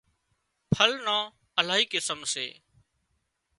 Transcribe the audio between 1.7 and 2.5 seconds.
قسم سي